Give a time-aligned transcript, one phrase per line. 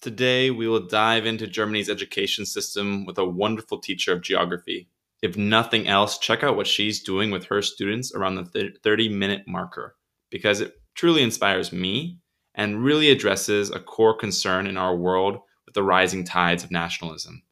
[0.00, 4.88] Today, we will dive into Germany's education system with a wonderful teacher of geography.
[5.22, 9.42] If nothing else, check out what she's doing with her students around the 30 minute
[9.48, 9.96] marker
[10.30, 12.18] because it truly inspires me
[12.54, 17.42] and really addresses a core concern in our world with the rising tides of nationalism.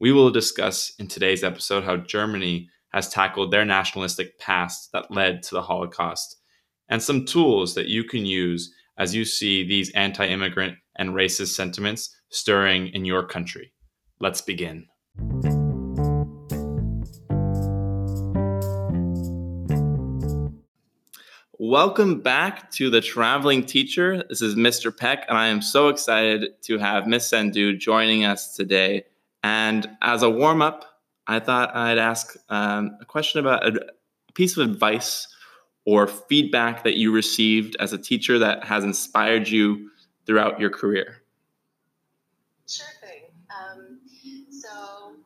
[0.00, 5.44] We will discuss in today's episode how Germany has tackled their nationalistic past that led
[5.44, 6.38] to the Holocaust
[6.88, 11.54] and some tools that you can use as you see these anti immigrant and racist
[11.54, 13.72] sentiments stirring in your country.
[14.20, 14.86] Let's begin.
[21.58, 24.24] Welcome back to the Traveling Teacher.
[24.28, 24.94] This is Mr.
[24.94, 29.04] Peck, and I am so excited to have Miss Sendu joining us today.
[29.44, 30.84] And as a warm up,
[31.26, 33.80] I thought I'd ask um, a question about a
[34.34, 35.28] piece of advice
[35.84, 39.88] or feedback that you received as a teacher that has inspired you
[40.26, 41.22] throughout your career?
[42.66, 43.28] Sure thing.
[43.50, 44.00] Um,
[44.50, 45.16] so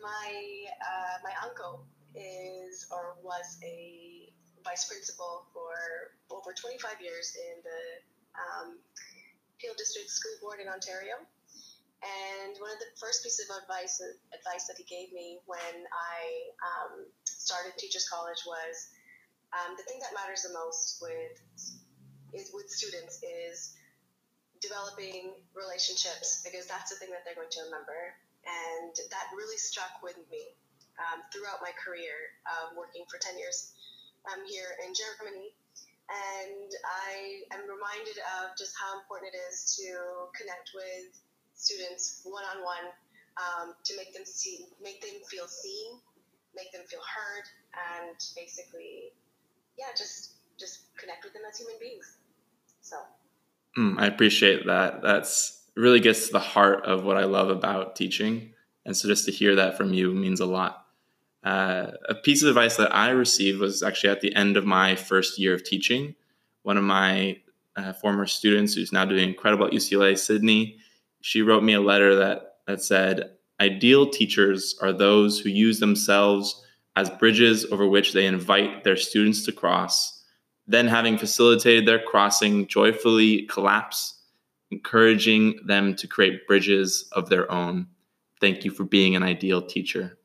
[0.00, 0.30] my
[0.80, 4.32] uh, my uncle is or was a
[4.64, 7.82] vice principal for over 25 years in the
[8.38, 8.78] um,
[9.58, 11.18] Peel District School Board in Ontario.
[12.02, 14.02] And one of the first pieces of advice
[14.34, 16.22] advice that he gave me when I
[16.62, 18.90] um, started Teachers College was
[19.54, 21.38] um, the thing that matters the most with
[22.34, 23.76] is with students is
[24.62, 28.14] developing relationships because that's the thing that they're going to remember.
[28.46, 30.54] And that really struck with me
[30.98, 32.14] um, throughout my career,
[32.78, 33.74] working for 10 years
[34.30, 35.54] um, here in Germany.
[36.10, 41.14] And I am reminded of just how important it is to connect with
[41.54, 42.86] students one on one
[43.86, 45.98] to make them see, make them feel seen,
[46.54, 49.14] make them feel heard, and basically
[49.78, 52.18] yeah, just just connect with them as human beings.
[52.82, 52.98] So.
[53.76, 55.02] Mm, I appreciate that.
[55.02, 58.52] That's really gets to the heart of what I love about teaching,
[58.84, 60.86] and so just to hear that from you means a lot.
[61.42, 64.94] Uh, a piece of advice that I received was actually at the end of my
[64.94, 66.14] first year of teaching.
[66.62, 67.40] One of my
[67.76, 70.76] uh, former students, who's now doing incredible at UCLA, Sydney,
[71.22, 73.30] she wrote me a letter that that said,
[73.60, 76.62] "Ideal teachers are those who use themselves
[76.96, 80.21] as bridges over which they invite their students to cross,
[80.72, 84.14] then, having facilitated their crossing, joyfully collapse,
[84.70, 87.86] encouraging them to create bridges of their own.
[88.40, 90.18] Thank you for being an ideal teacher.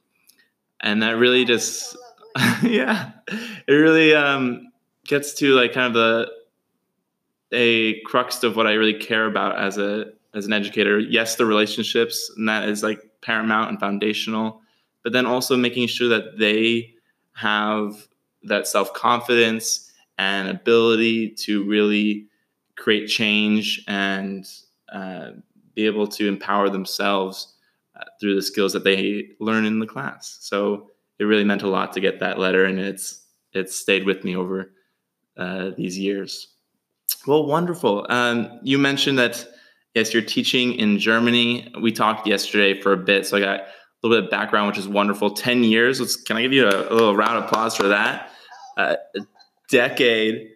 [0.80, 1.96] And that really just,
[2.64, 3.12] yeah,
[3.68, 4.72] it really um,
[5.06, 6.32] gets to like kind of the
[7.54, 11.00] a crux of what I really care about as a as an educator.
[11.00, 14.62] Yes, the relationships, and that is like paramount and foundational
[15.08, 16.94] but then also making sure that they
[17.32, 18.10] have
[18.44, 19.87] that self confidence
[20.18, 22.28] and ability to really
[22.76, 24.46] create change and
[24.92, 25.32] uh,
[25.76, 27.56] be able to empower themselves
[27.96, 30.38] uh, through the skills that they learn in the class.
[30.42, 33.24] So it really meant a lot to get that letter, and it's
[33.54, 34.72] it's stayed with me over
[35.38, 36.50] uh, these years.
[37.26, 38.06] Well, wonderful.
[38.10, 39.48] Um, you mentioned that
[39.96, 41.74] yes, you're teaching in Germany.
[41.82, 43.66] We talked yesterday for a bit, so I got a
[44.04, 45.32] little bit of background, which is wonderful.
[45.32, 46.00] 10 years.
[46.00, 48.32] Let's, can I give you a, a little round of applause for that?
[48.78, 48.96] Uh,
[49.70, 50.50] decade.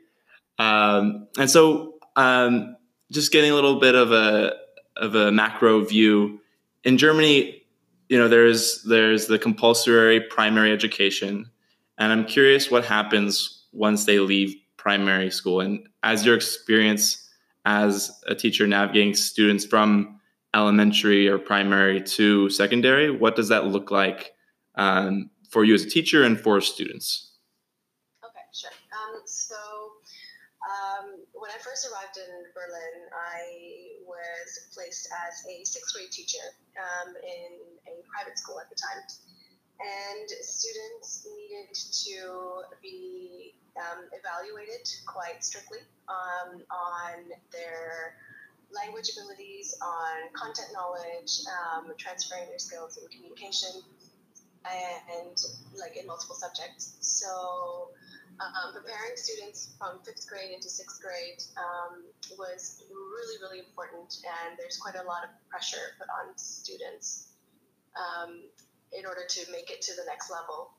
[0.58, 2.76] Um, and so, um,
[3.12, 4.54] just getting a little bit of a,
[4.98, 6.40] of a macro view
[6.84, 7.64] in Germany,
[8.10, 11.50] you know, there's, there's the compulsory primary education.
[11.98, 15.62] And I'm curious what happens once they leave primary school.
[15.62, 17.30] And as your experience
[17.66, 20.20] as a teacher navigating students from
[20.54, 24.34] elementary or primary to secondary, what does that look like
[24.76, 27.31] um, for you as a teacher and for students?
[31.52, 36.48] I first arrived in Berlin, I was placed as a sixth grade teacher
[36.80, 37.52] um, in
[37.92, 39.04] a private school at the time.
[39.84, 41.76] And students needed
[42.08, 48.16] to be um, evaluated quite strictly um, on their
[48.72, 53.84] language abilities, on content knowledge, um, transferring their skills in communication,
[54.64, 55.36] and,
[55.76, 56.96] like in multiple subjects.
[57.02, 57.90] So,
[58.42, 62.02] um, preparing students from fifth grade into sixth grade um,
[62.38, 67.38] was really, really important, and there's quite a lot of pressure put on students
[67.94, 68.42] um,
[68.98, 70.74] in order to make it to the next level.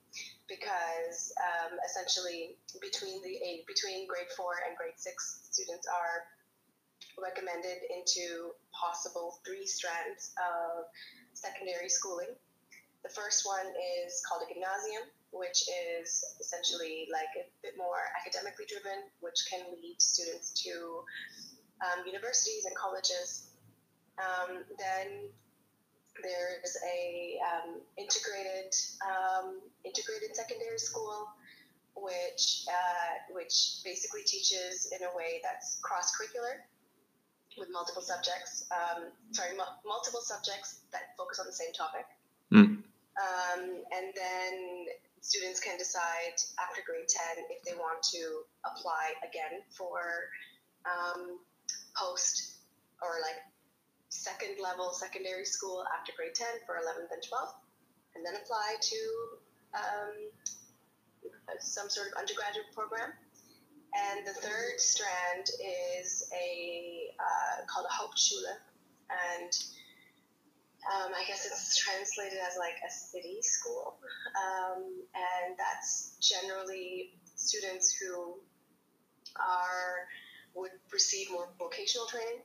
[0.51, 6.29] Because um, essentially, between the eight, between grade four and grade six, students are
[7.17, 10.85] recommended into possible three strands of
[11.33, 12.37] secondary schooling.
[13.03, 13.65] The first one
[14.05, 19.65] is called a gymnasium, which is essentially like a bit more academically driven, which can
[19.81, 21.03] lead students to
[21.81, 23.49] um, universities and colleges.
[24.21, 25.33] Um, then
[26.21, 31.27] there's a um, integrated um, integrated secondary school,
[31.97, 36.61] which uh, which basically teaches in a way that's cross curricular
[37.57, 38.69] with multiple subjects.
[38.69, 42.05] Um, sorry, mu- multiple subjects that focus on the same topic.
[42.53, 42.85] Mm.
[43.93, 44.87] and then
[45.23, 50.29] students can decide after grade 10 if they want to apply again for
[50.85, 51.39] um,
[51.95, 52.59] post
[53.01, 53.39] or like
[54.11, 57.55] second level secondary school after grade 10 for 11th and 12th,
[58.15, 59.01] and then apply to
[59.75, 60.15] um,
[61.59, 63.15] some sort of undergraduate program.
[63.95, 65.47] And the third strand
[66.03, 68.57] is a uh, called a Hauptschule,
[69.11, 69.53] and
[70.91, 73.99] um, I guess it's translated as like a city school,
[74.35, 74.83] um,
[75.15, 78.35] and that's generally students who
[79.39, 80.09] are
[80.55, 82.43] would receive more vocational training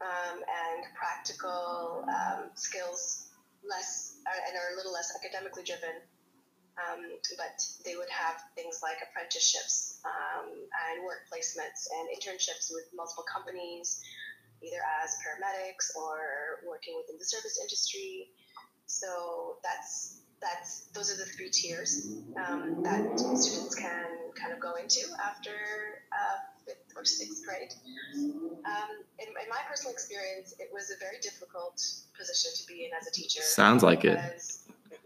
[0.00, 3.28] um, and practical um, skills
[3.66, 5.98] less uh, and are a little less academically driven.
[6.78, 12.86] Um, but they would have things like apprenticeships um, and work placements and internships with
[12.94, 13.98] multiple companies,
[14.62, 18.30] either as paramedics or working within the service industry.
[18.86, 24.74] So that's that's those are the three tiers um, that students can kind of go
[24.74, 25.50] into after
[26.12, 27.72] uh, fifth or sixth grade.
[28.14, 31.82] Um, in, in, my personal experience, it was a very difficult
[32.16, 33.42] position to be in as a teacher.
[33.42, 35.00] Sounds like because, it.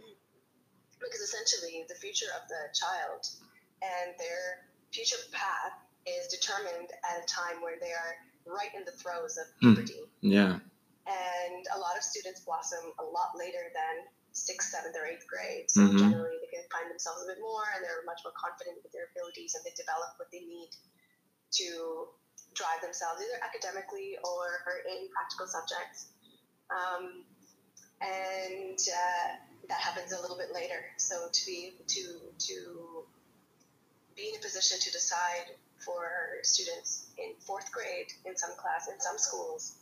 [1.00, 3.26] Because essentially, the future of the child
[3.81, 8.14] and their future path is determined at a time where they are
[8.46, 9.74] right in the throes of hmm.
[9.74, 10.00] puberty.
[10.22, 10.32] Mm.
[10.32, 10.54] Yeah.
[11.02, 15.66] And a lot of students blossom a lot later than sixth, seventh, or eighth grade.
[15.68, 15.98] So mm-hmm.
[15.98, 19.10] generally, they can find themselves a bit more, and they're much more confident with their
[19.12, 20.70] abilities, and they develop what they need
[21.58, 22.06] to
[22.54, 26.12] drive themselves, either academically or in practical subjects.
[26.70, 27.26] Um,
[28.00, 29.28] and uh,
[29.68, 30.80] that happens a little bit later.
[30.96, 32.02] So to be to
[32.50, 32.56] to
[34.16, 38.99] be in a position to decide for students in fourth grade in some class in
[39.00, 39.76] some schools,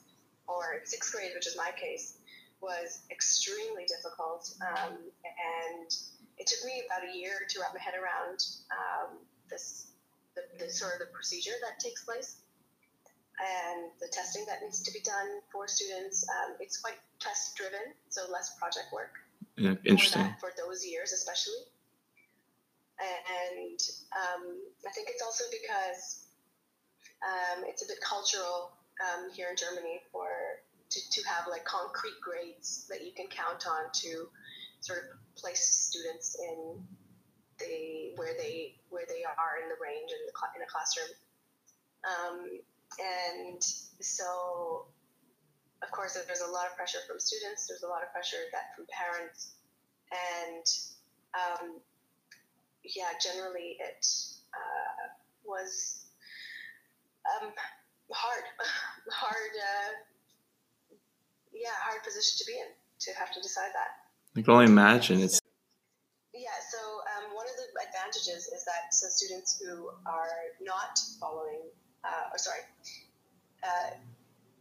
[0.48, 2.18] or sixth grade, which is my case,
[2.60, 4.52] was extremely difficult.
[4.60, 5.88] Um, and
[6.38, 8.40] it took me about a year to wrap my head around
[8.72, 9.18] um,
[9.48, 9.92] this,
[10.34, 12.36] the, the, sort of the procedure that takes place
[13.40, 16.26] and the testing that needs to be done for students.
[16.28, 19.16] Um, it's quite test driven, so less project work.
[19.56, 20.34] Yeah, interesting.
[20.40, 21.64] For, for those years, especially.
[23.00, 23.80] And
[24.12, 26.26] um, I think it's also because
[27.20, 30.28] um, it's a bit cultural um, here in Germany for
[30.90, 34.28] to, to have like concrete grades that you can count on to
[34.80, 35.04] sort of
[35.36, 36.80] place students in
[37.58, 41.12] the where they where they are in the range in the in a classroom.
[42.00, 42.36] Um,
[42.98, 43.62] and
[44.00, 44.88] so,
[45.82, 47.68] of course, there's a lot of pressure from students.
[47.68, 49.52] There's a lot of pressure that from parents,
[50.10, 50.64] and
[51.36, 51.80] um,
[52.82, 54.04] yeah, generally it
[54.54, 55.08] uh,
[55.44, 56.06] was
[57.26, 57.50] um,
[58.12, 58.44] hard,
[59.12, 59.52] hard.
[59.54, 60.96] Uh,
[61.52, 62.70] yeah, hard position to be in
[63.00, 64.00] to have to decide that.
[64.36, 65.40] I can only imagine it's.
[66.32, 66.78] Yeah, so
[67.18, 71.68] um, one of the advantages is that so students who are not following,
[72.04, 72.62] uh, or sorry,
[73.62, 73.90] uh,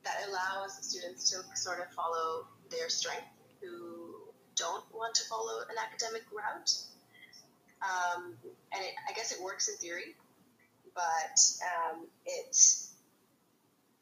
[0.04, 3.30] that allows students to sort of follow their strength
[3.62, 4.16] who
[4.56, 6.72] don't want to follow an academic route.
[7.82, 8.34] Um,
[8.74, 10.16] and it, I guess it works in theory,
[10.94, 12.58] but um, it,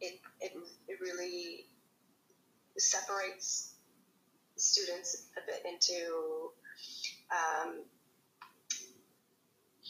[0.02, 0.52] it, it,
[0.88, 1.66] it really
[2.78, 3.74] separates
[4.56, 6.50] students a bit into
[7.32, 7.84] um,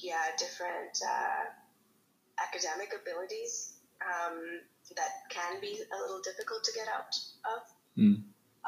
[0.02, 4.62] yeah different uh, academic abilities um,
[4.96, 7.16] that can be a little difficult to get out
[7.56, 7.62] of
[7.98, 8.22] mm.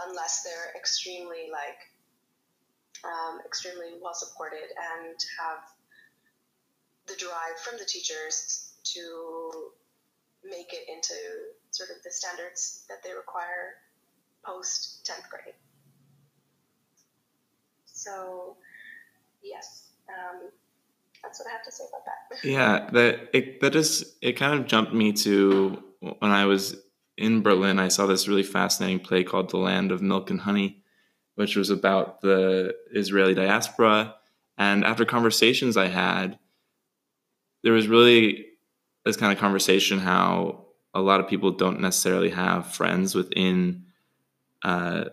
[0.07, 1.79] unless they're extremely like
[3.03, 5.63] um, extremely well supported and have
[7.07, 9.71] the drive from the teachers to
[10.43, 11.13] make it into
[11.71, 13.75] sort of the standards that they require
[14.43, 15.55] post 10th grade.
[17.85, 18.55] So,
[19.43, 20.49] yes, um,
[21.21, 22.43] that's what I have to say about that.
[22.43, 26.77] yeah, that it that is it kind of jumped me to when I was
[27.17, 27.79] in Berlin.
[27.79, 30.81] I saw this really fascinating play called "The Land of Milk and Honey,"
[31.39, 34.13] which was about the Israeli diaspora.
[34.57, 36.37] And after conversations I had,
[37.63, 38.47] there was really
[39.05, 43.85] this kind of conversation how a lot of people don't necessarily have friends within
[44.63, 45.05] uh,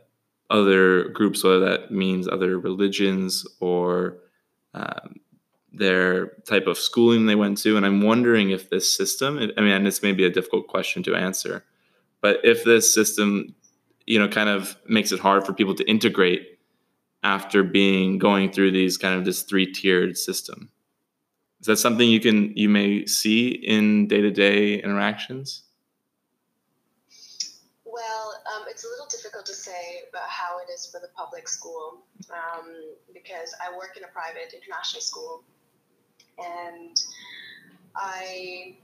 [0.50, 4.18] other groups, whether that means other religions or
[4.74, 5.20] um,
[5.72, 7.76] their type of schooling they went to.
[7.76, 11.14] And I'm wondering if this system, I mean, this may be a difficult question to
[11.14, 11.64] answer,
[12.20, 13.54] but if this system
[14.06, 16.58] you know kind of makes it hard for people to integrate
[17.22, 20.70] after being going through these kind of this three tiered system.
[21.60, 25.64] Is that something you can you may see in day to day interactions?
[27.84, 31.48] Well, um, it's a little difficult to say about how it is for the public
[31.48, 32.70] school um,
[33.12, 35.42] because I work in a private international school,
[36.38, 37.00] and
[37.96, 38.76] I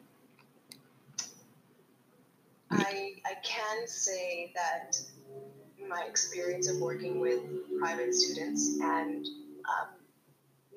[2.71, 4.99] I I can say that
[5.93, 7.41] my experience of working with
[7.79, 9.27] private students and
[9.69, 9.89] um,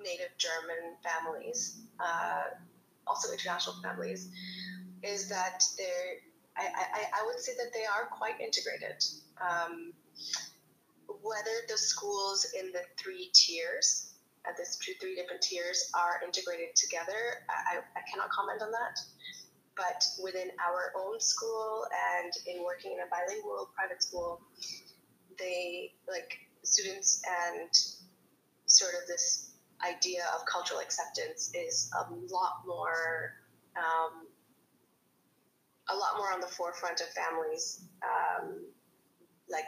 [0.04, 2.44] native German families, uh,
[3.08, 4.30] also international families,
[5.04, 6.20] is that they're,
[6.58, 9.04] I, I, I would say that they are quite integrated.
[9.40, 9.94] Um,
[11.08, 14.14] whether the schools in the three tiers,
[14.46, 18.72] at uh, this two, three different tiers, are integrated together, I, I cannot comment on
[18.72, 19.00] that.
[19.76, 24.40] But within our own school and in working in a bilingual private school,
[25.38, 27.70] they like students and
[28.66, 29.52] sort of this
[29.86, 33.34] idea of cultural acceptance is a lot more
[33.78, 34.28] um,
[35.90, 38.66] a lot more on the forefront of families um,
[39.50, 39.66] like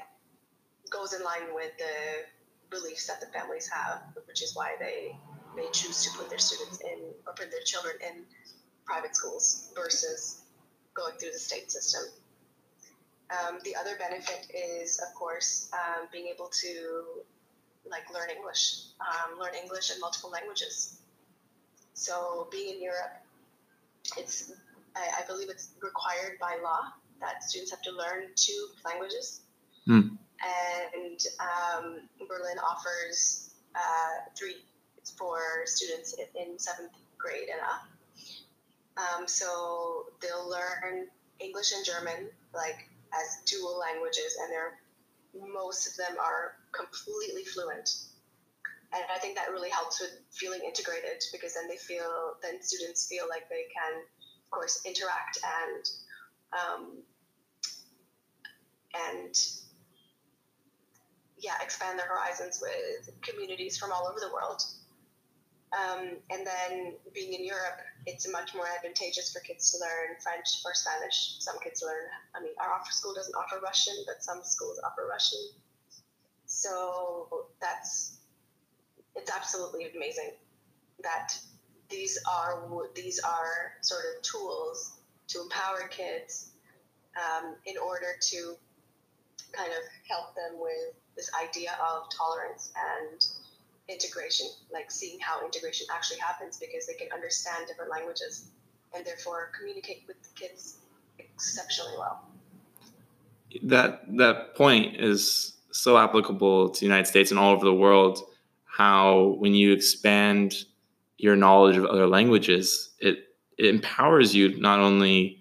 [0.90, 5.16] goes in line with the beliefs that the families have which is why they
[5.56, 8.24] they choose to put their students in or put their children in
[8.86, 10.42] private schools versus
[10.94, 12.02] going through the state system
[13.30, 17.04] um, the other benefit is, of course, um, being able to
[17.90, 21.00] like learn English, um, learn English in multiple languages.
[21.94, 23.24] So being in Europe,
[24.18, 24.52] it's
[24.96, 26.80] I, I, believe it's required by law
[27.20, 29.42] that students have to learn two languages.
[29.86, 30.16] Hmm.
[30.40, 34.56] And um, Berlin offers uh, three
[35.18, 37.88] for students in, in, seventh grade and up.
[38.98, 41.08] Um, so they'll learn
[41.40, 44.80] English and German like as dual languages, and they're
[45.54, 47.90] most of them are completely fluent.
[48.94, 53.08] And I think that really helps with feeling integrated because then they feel, then students
[53.08, 55.84] feel like they can, of course, interact and
[56.56, 57.04] um,
[58.96, 59.36] and
[61.40, 64.62] yeah, expand their horizons with communities from all over the world.
[65.74, 70.48] Um, and then being in Europe, it's much more advantageous for kids to learn French
[70.66, 71.36] or Spanish.
[71.40, 75.08] Some kids learn, I mean, our offer school doesn't offer Russian, but some schools offer
[75.10, 75.40] Russian.
[76.46, 78.20] So that's,
[79.16, 80.32] it's absolutely amazing
[81.04, 81.38] that
[81.90, 82.64] these are,
[82.96, 84.98] these are sort of tools
[85.28, 86.52] to empower kids
[87.18, 88.56] um, in order to
[89.52, 92.72] kind of help them with this idea of tolerance
[93.02, 93.26] and
[93.90, 98.50] integration, like seeing how integration actually happens because they can understand different languages
[98.96, 100.78] and therefore communicate with the kids
[101.20, 102.28] exceptionally well.
[103.64, 108.20] That that point is so applicable to the United States and all over the world.
[108.66, 110.54] How when you expand
[111.18, 113.20] your knowledge of other languages, it,
[113.58, 115.40] it empowers you not only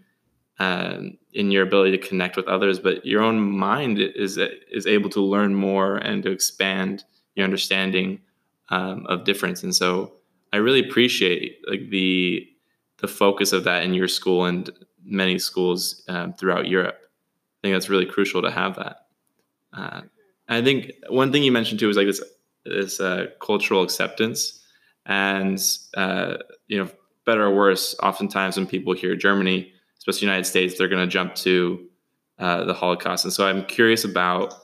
[0.58, 5.10] um, in your ability to connect with others, but your own mind is is able
[5.10, 8.20] to learn more and to expand your understanding
[8.68, 9.62] um, of difference.
[9.62, 10.12] And so
[10.52, 12.49] I really appreciate like the
[12.99, 14.70] the focus of that in your school and
[15.04, 16.99] many schools um, throughout Europe.
[16.99, 19.06] I think that's really crucial to have that.
[19.73, 20.00] Uh,
[20.49, 22.23] I think one thing you mentioned too was like this
[22.64, 24.64] this uh, cultural acceptance,
[25.04, 25.61] and
[25.96, 26.90] uh, you know,
[27.25, 31.35] better or worse, oftentimes when people hear Germany, especially United States, they're going to jump
[31.37, 31.87] to
[32.38, 33.25] uh, the Holocaust.
[33.25, 34.54] And so I'm curious about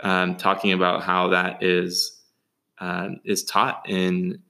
[0.00, 2.17] um, talking about how that is
[2.80, 4.40] uh, is taught in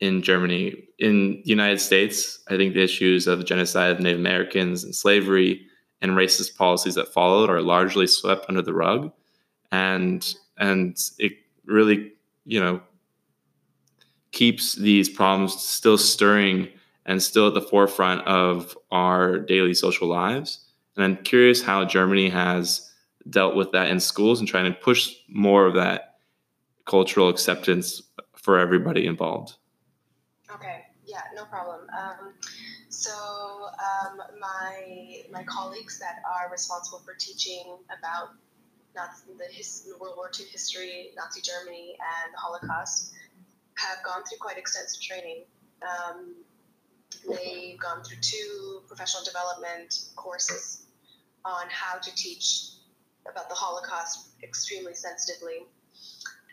[0.00, 0.74] in Germany.
[0.98, 5.66] In the United States, I think the issues of genocide of Native Americans and slavery
[6.00, 9.12] and racist policies that followed are largely swept under the rug,
[9.72, 11.32] and and it
[11.64, 12.12] really
[12.44, 12.80] you know
[14.30, 16.68] keeps these problems still stirring
[17.06, 20.66] and still at the forefront of our daily social lives.
[20.94, 22.92] And I'm curious how Germany has
[23.30, 26.07] dealt with that in schools and trying to push more of that
[26.88, 28.02] cultural acceptance
[28.34, 29.56] for everybody involved.
[30.52, 31.80] Okay, yeah, no problem.
[31.96, 32.32] Um,
[32.88, 38.30] so um, my my colleagues that are responsible for teaching about
[38.96, 43.12] Nazi, the his, World War II history, Nazi Germany, and the Holocaust
[43.76, 45.44] have gone through quite extensive training.
[45.82, 46.34] Um,
[47.28, 50.86] they've gone through two professional development courses
[51.44, 52.70] on how to teach
[53.30, 55.66] about the Holocaust extremely sensitively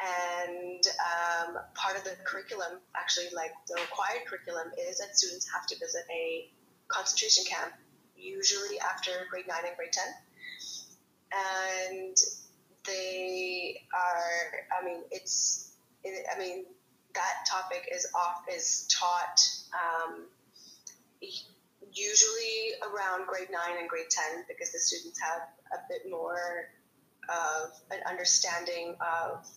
[0.02, 5.66] and um, part of the curriculum, actually, like the required curriculum, is that students have
[5.68, 6.50] to visit a
[6.88, 7.74] concentration camp,
[8.18, 10.04] usually after grade 9 and grade 10.
[11.32, 12.18] and
[12.86, 14.80] they are.
[14.80, 15.74] I mean, it's.
[16.04, 16.66] It, I mean,
[17.16, 19.40] that topic is off is taught
[19.74, 20.26] um,
[21.94, 25.42] usually around grade nine and grade ten because the students have
[25.74, 26.70] a bit more
[27.30, 29.48] of an understanding of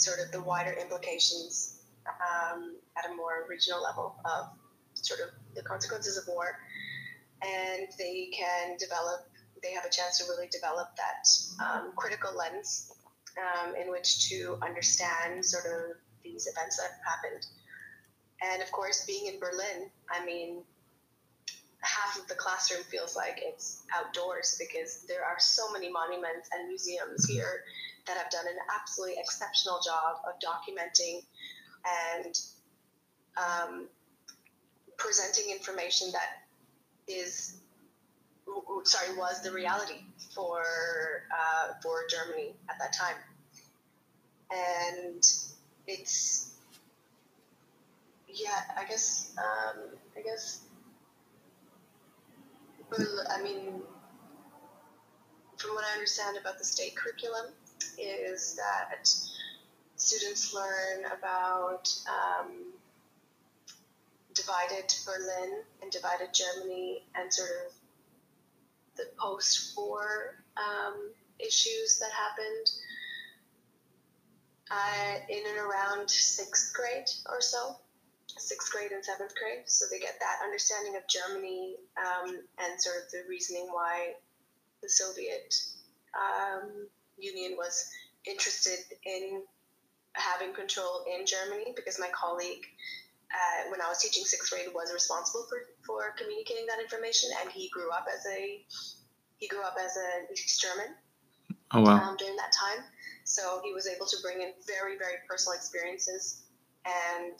[0.00, 4.48] sort of the wider implications um, at a more regional level of
[4.94, 6.58] sort of the consequences of war,
[7.42, 9.28] and they can develop.
[9.62, 11.28] They have a chance to really develop that
[11.62, 12.92] um, critical lens
[13.36, 17.46] um, in which to understand sort of these events that have happened.
[18.42, 20.62] And of course, being in Berlin, I mean,
[21.82, 26.68] half of the classroom feels like it's outdoors because there are so many monuments and
[26.68, 27.64] museums here
[28.10, 31.22] that have done an absolutely exceptional job of documenting
[32.18, 32.40] and
[33.36, 33.88] um,
[34.96, 36.42] presenting information that
[37.06, 37.60] is
[38.82, 40.02] sorry was the reality
[40.34, 40.62] for
[41.30, 43.16] uh, for Germany at that time,
[44.50, 45.22] and
[45.86, 46.56] it's
[48.28, 49.82] yeah I guess um,
[50.16, 50.62] I guess
[53.30, 53.82] I mean
[55.56, 57.52] from what I understand about the state curriculum
[57.98, 59.08] is that
[59.96, 62.72] students learn about um,
[64.34, 67.72] divided Berlin and divided Germany and sort of
[68.96, 72.70] the post war um, issues that happened
[74.70, 77.76] uh, in and around sixth grade or so,
[78.26, 79.64] sixth grade and seventh grade.
[79.66, 84.14] So they get that understanding of Germany um, and sort of the reasoning why
[84.82, 85.54] the Soviet
[86.14, 86.86] um,
[87.20, 87.90] Union was
[88.26, 89.42] interested in
[90.14, 92.66] having control in Germany because my colleague,
[93.30, 97.50] uh, when I was teaching sixth grade, was responsible for, for communicating that information, and
[97.50, 98.64] he grew up as a
[99.38, 100.94] he grew up as an East German.
[101.72, 102.10] Oh wow!
[102.10, 102.84] Um, during that time,
[103.24, 106.42] so he was able to bring in very very personal experiences,
[106.84, 107.38] and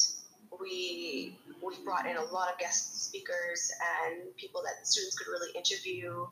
[0.61, 3.71] we we brought in a lot of guest speakers
[4.03, 6.27] and people that students could really interview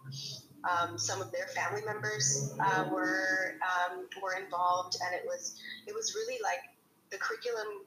[0.64, 5.94] um, some of their family members uh, were um, were involved, and it was it
[5.94, 6.60] was really like
[7.10, 7.86] the curriculum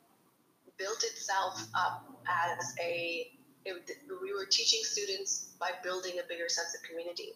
[0.77, 3.27] built itself up as a
[3.65, 3.75] it,
[4.21, 7.33] we were teaching students by building a bigger sense of community,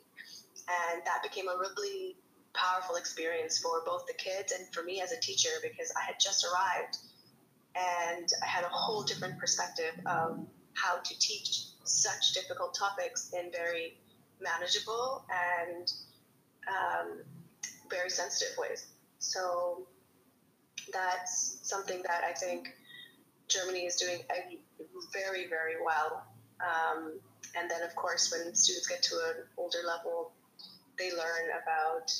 [0.67, 2.17] and that became a really
[2.53, 6.15] powerful experience for both the kids and for me as a teacher because I had
[6.21, 6.97] just arrived
[7.75, 10.39] and I had a whole different perspective of
[10.73, 13.97] how to teach such difficult topics in very
[14.41, 15.91] manageable and
[16.67, 17.21] um,
[17.89, 18.87] very sensitive ways.
[19.19, 19.87] So
[20.93, 22.69] that's something that I think
[23.47, 24.19] Germany is doing
[25.13, 26.25] very, very well.
[26.59, 27.19] Um,
[27.57, 30.31] and then, of course, when students get to an older level,
[30.97, 32.11] they learn about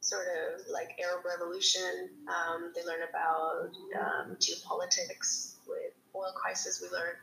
[0.00, 2.08] sort of like Arab Revolution.
[2.28, 6.80] Um, they learn about um, geopolitics with oil crisis.
[6.82, 7.14] We learn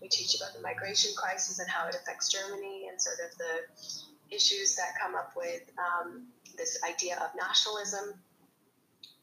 [0.00, 4.34] we teach about the migration crisis and how it affects Germany and sort of the
[4.34, 8.14] issues that come up with um, this idea of nationalism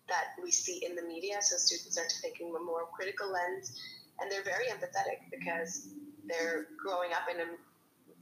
[0.08, 1.38] that we see in the media.
[1.42, 3.80] So students are taking a more critical lens
[4.20, 5.90] and they're very empathetic because
[6.28, 7.46] they're growing up in a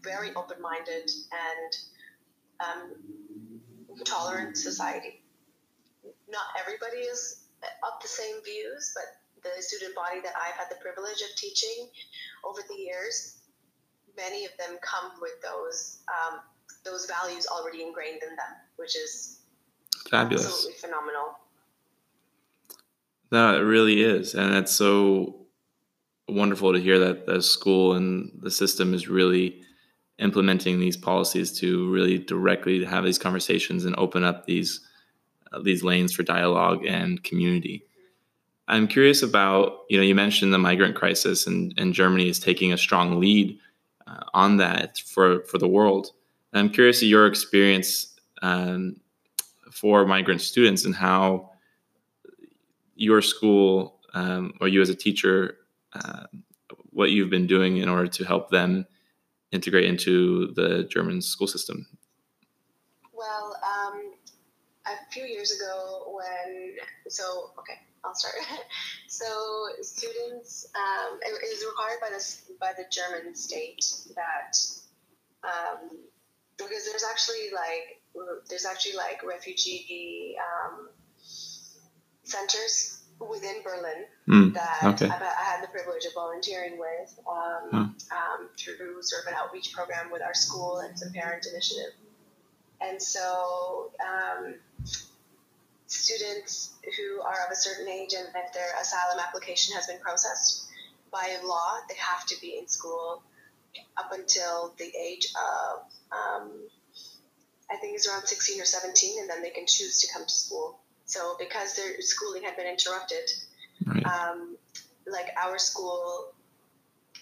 [0.02, 1.72] very open minded and
[2.60, 5.22] um, tolerant society.
[6.30, 10.82] Not everybody is of the same views, but the student body that I've had the
[10.82, 11.90] privilege of teaching
[12.44, 13.40] over the years,
[14.18, 16.40] many of them come with those um,
[16.86, 19.40] those values already ingrained in them, which is
[20.10, 21.38] fabulous, absolutely phenomenal.
[23.32, 25.44] No, it really is, and it's so
[26.28, 29.62] wonderful to hear that the school and the system is really
[30.20, 34.88] implementing these policies to really directly have these conversations and open up these
[35.52, 37.86] uh, these lanes for dialogue and community.
[38.68, 42.72] I'm curious about, you know, you mentioned the migrant crisis and, and Germany is taking
[42.72, 43.60] a strong lead
[44.08, 46.12] uh, on that for, for the world.
[46.52, 48.98] And I'm curious of your experience um,
[49.72, 51.52] for migrant students and how
[52.96, 55.58] your school um, or you as a teacher,
[55.94, 56.24] uh,
[56.92, 58.86] what you've been doing in order to help them
[59.52, 61.86] integrate into the German school system.
[63.12, 64.14] Well, um,
[64.86, 66.76] a few years ago when,
[67.10, 68.36] so, okay I'll start.
[69.08, 69.26] so
[69.82, 73.86] students, um, it is required by the by the German state
[74.16, 74.58] that
[75.44, 75.90] um,
[76.58, 78.02] because there's actually like
[78.50, 80.90] there's actually like refugee um,
[82.24, 85.08] centers within Berlin mm, that okay.
[85.08, 89.72] I, I, had the privilege of volunteering with um, um, through sort of an outreach
[89.74, 91.94] program with our school and some parent initiative.
[92.82, 94.56] and so um,
[95.94, 100.66] students who are of a certain age and if their asylum application has been processed
[101.12, 103.22] by law, they have to be in school
[103.98, 105.80] up until the age of,
[106.12, 106.52] um,
[107.72, 110.34] I think it's around 16 or 17, and then they can choose to come to
[110.34, 110.80] school.
[111.06, 113.30] So because their schooling had been interrupted,
[113.86, 114.06] right.
[114.06, 114.58] um,
[115.08, 116.34] like our school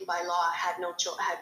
[0.08, 1.38] by law had no cho- had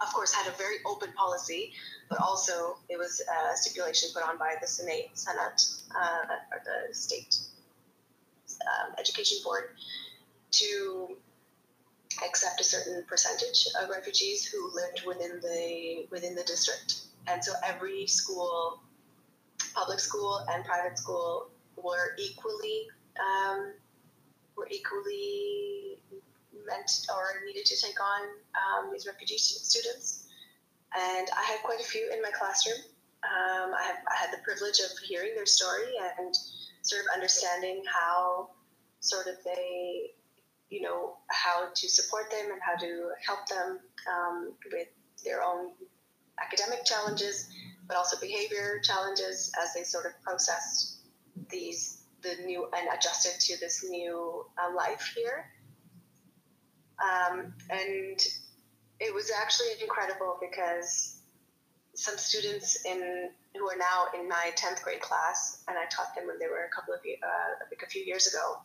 [0.00, 1.72] of course had a very open policy,
[2.08, 7.38] but also it was a stipulation put on by the Senate, Senate uh, the state
[8.62, 9.70] um, education board
[10.50, 11.16] to
[12.26, 17.52] accept a certain percentage of refugees who lived within the within the district, and so
[17.64, 18.80] every school,
[19.74, 22.86] public school and private school, were equally
[23.20, 23.72] um,
[24.56, 25.98] were equally
[26.66, 28.22] meant or needed to take on
[28.56, 30.26] um, these refugee students.
[30.96, 32.78] And I had quite a few in my classroom.
[33.24, 36.34] Um, I, have, I had the privilege of hearing their story and
[36.82, 38.50] sort of understanding how
[39.00, 40.12] sort of they
[40.70, 43.78] you know how to support them and how to help them
[44.12, 44.88] um, with
[45.24, 45.70] their own
[46.40, 47.48] academic challenges,
[47.86, 50.98] but also behavior challenges as they sort of process
[51.50, 55.46] these the new and adjusted to this new uh, life here.
[57.00, 58.20] Um, and
[59.00, 61.17] it was actually incredible because
[61.98, 66.26] some students in who are now in my 10th grade class, and I taught them
[66.28, 68.62] when they were a couple of uh, like a few years ago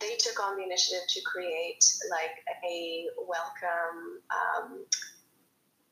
[0.00, 4.84] they took on the initiative to create like a welcome, um,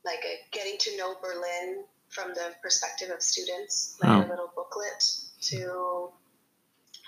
[0.05, 4.27] like a getting to know Berlin from the perspective of students, like oh.
[4.27, 5.03] a little booklet
[5.41, 6.11] to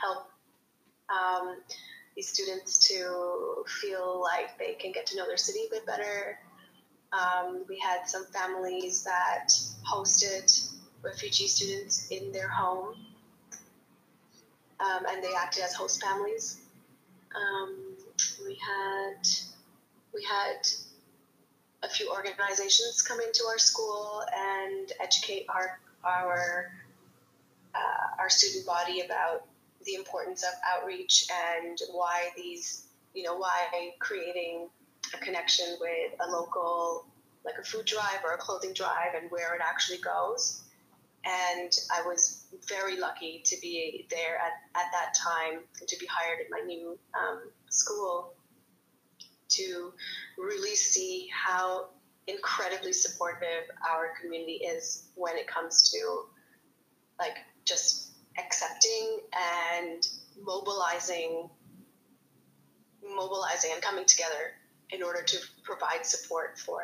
[0.01, 0.31] help
[1.09, 1.57] um,
[2.17, 6.39] these students to feel like they can get to know their city a bit better.
[7.13, 9.49] Um, we had some families that
[9.91, 12.95] hosted refugee students in their home,
[14.81, 16.61] um, and they acted as host families.
[17.35, 17.77] Um,
[18.45, 19.27] we had
[20.15, 20.67] we had
[21.83, 26.73] a few organizations come into our school and educate our our
[27.75, 29.47] uh, our student body about
[29.85, 34.69] the importance of outreach and why these you know why creating
[35.15, 37.07] a connection with a local
[37.45, 40.63] like a food drive or a clothing drive and where it actually goes.
[41.25, 46.07] And I was very lucky to be there at, at that time and to be
[46.07, 48.35] hired at my new um, school
[49.51, 49.93] to
[50.37, 51.89] really see how
[52.27, 56.25] incredibly supportive our community is when it comes to
[57.19, 59.21] like just accepting
[59.81, 60.07] and
[60.45, 61.49] mobilizing
[63.17, 64.53] mobilizing and coming together
[64.91, 66.81] in order to provide support for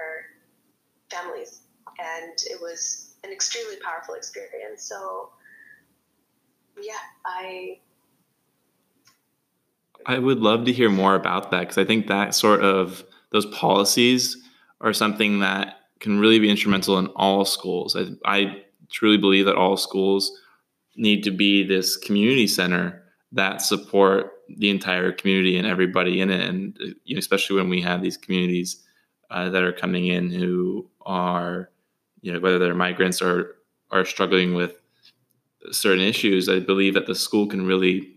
[1.11, 1.63] families
[1.99, 4.85] and it was an extremely powerful experience.
[4.85, 5.31] So,
[6.81, 7.79] yeah, I.
[10.07, 13.47] I would love to hear more about that because I think that sort of those
[13.47, 14.37] policies
[14.81, 17.97] are something that can really be instrumental in all schools.
[17.97, 20.31] I, I truly believe that all schools
[20.97, 23.04] need to be this community center
[23.35, 27.81] that support the entire community and everybody in it, and you know, especially when we
[27.83, 28.83] have these communities
[29.31, 31.71] uh, that are coming in who are
[32.21, 33.57] you know whether they're migrants or
[33.91, 34.81] are struggling with
[35.71, 38.11] certain issues i believe that the school can really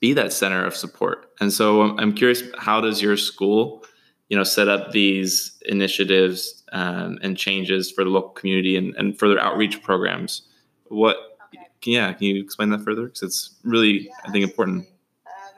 [0.00, 1.30] be that center of support.
[1.40, 3.84] And so i'm curious how does your school
[4.28, 9.18] you know set up these initiatives um, and changes for the local community and, and
[9.18, 10.42] further outreach programs?
[10.88, 11.35] What
[11.84, 14.86] yeah can you explain that further because it's really yeah, i think important
[15.26, 15.54] um,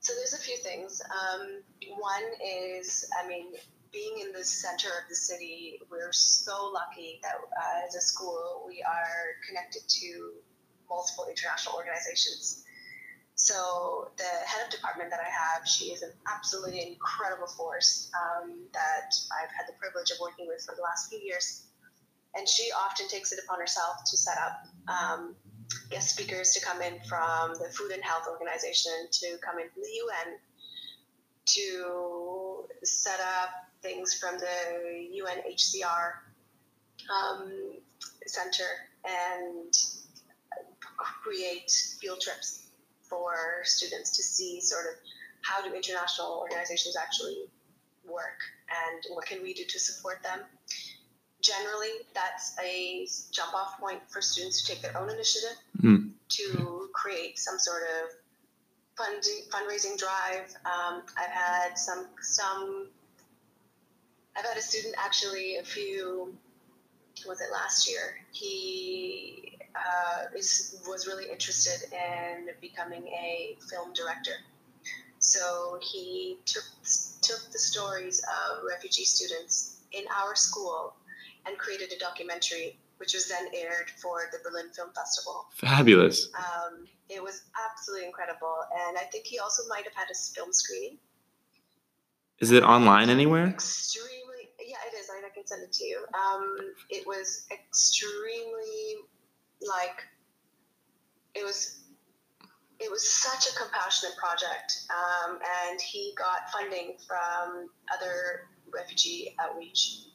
[0.00, 1.62] so there's a few things um,
[1.98, 3.46] one is i mean
[3.96, 8.64] being in the center of the city, we're so lucky that uh, as a school
[8.68, 10.32] we are connected to
[10.88, 12.64] multiple international organizations.
[13.36, 18.68] So the head of department that I have, she is an absolutely incredible force um,
[18.72, 21.65] that I've had the privilege of working with for the last few years.
[22.36, 25.34] And she often takes it upon herself to set up um,
[25.90, 29.82] guest speakers to come in from the Food and Health Organization, to come in from
[29.82, 30.38] the UN,
[31.46, 33.50] to set up
[33.82, 36.12] things from the UNHCR
[37.10, 37.52] um,
[38.26, 38.64] center
[39.04, 39.72] and
[41.22, 41.70] create
[42.00, 42.68] field trips
[43.02, 44.92] for students to see sort of
[45.42, 47.44] how do international organizations actually
[48.04, 50.40] work and what can we do to support them.
[51.46, 56.10] Generally, that's a jump off point for students to take their own initiative mm.
[56.28, 58.16] to create some sort of
[58.96, 60.52] funding, fundraising drive.
[60.64, 62.88] Um, I've had some some
[64.36, 66.34] I've had a student actually a few
[67.26, 68.18] was it last year?
[68.32, 74.34] He uh, is was really interested in becoming a film director.
[75.18, 76.64] So he took
[77.22, 80.94] took the stories of refugee students in our school
[81.46, 85.46] and created a documentary, which was then aired for the Berlin Film Festival.
[85.54, 86.28] Fabulous.
[86.36, 88.56] Um, it was absolutely incredible,
[88.88, 90.98] and I think he also might have had a film screening.
[92.40, 93.46] Is it online anywhere?
[93.46, 95.08] Extremely, yeah, it is.
[95.08, 96.04] I, I can send it to you.
[96.14, 96.56] Um,
[96.90, 99.06] it was extremely
[99.60, 100.02] like
[101.34, 101.78] it was
[102.78, 110.06] it was such a compassionate project, um, and he got funding from other refugee outreach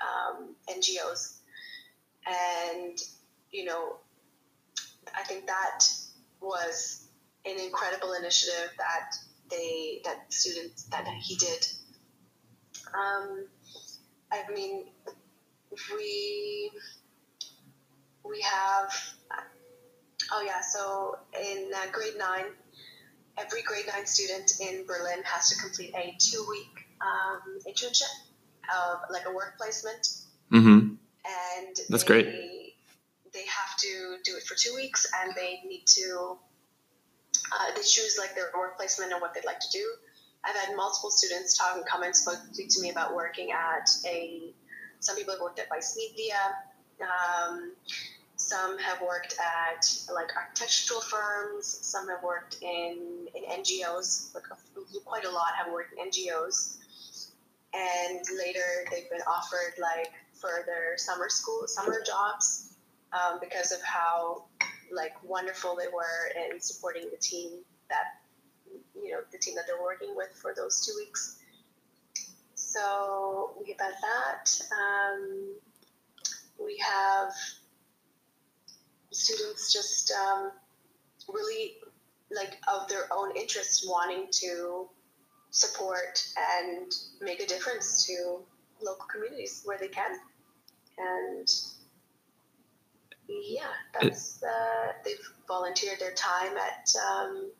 [0.00, 1.38] um, NGOs,
[2.26, 2.98] and
[3.50, 3.96] you know,
[5.16, 5.88] I think that
[6.40, 7.06] was
[7.44, 9.14] an incredible initiative that
[9.50, 11.66] they that students that he did.
[12.94, 13.46] Um,
[14.32, 14.84] I mean,
[15.92, 16.70] we
[18.24, 18.92] we have
[20.32, 22.44] oh yeah so in uh, grade nine
[23.38, 28.29] every grade nine student in berlin has to complete a two week um, internship
[28.76, 30.08] of like a work placement.
[30.52, 30.94] Mm-hmm.
[31.28, 32.26] and That's they, great.
[33.32, 36.36] they have to do it for two weeks and they need to
[37.52, 39.84] uh, they choose like their work placement and what they'd like to do.
[40.44, 44.52] I've had multiple students talk and come and speak to me about working at a
[45.00, 46.36] some people have worked at vice media.
[47.00, 47.72] Um,
[48.36, 51.66] some have worked at like architectural firms.
[51.66, 56.76] Some have worked in, in ngos like a, quite a lot have worked in ngos
[57.74, 62.74] and later they've been offered like further summer school summer jobs
[63.12, 64.44] um, because of how
[64.92, 67.50] like wonderful they were in supporting the team
[67.88, 68.20] that
[68.94, 71.36] you know the team that they're working with for those two weeks.
[72.54, 75.54] So we have that um,
[76.58, 77.32] we have
[79.10, 80.52] students just um,
[81.28, 81.74] really
[82.30, 84.88] like of their own interest wanting to
[85.50, 86.24] support
[86.58, 88.40] and make a difference to
[88.82, 90.12] local communities where they can.
[90.98, 91.48] And
[93.28, 95.14] yeah that's uh, they've
[95.46, 97.50] volunteered their time at um,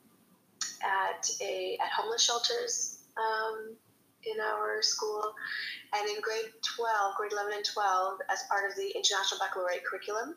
[0.82, 3.76] at a at homeless shelters um,
[4.24, 5.34] in our school.
[5.92, 10.36] And in grade 12 grade 11 and 12 as part of the international baccalaureate curriculum